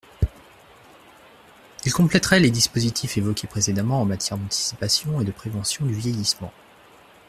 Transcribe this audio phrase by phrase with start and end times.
[1.85, 6.51] Il compléterait les dispositifs évoqués précédemment en matière d’anticipation et de prévention du vieillissement.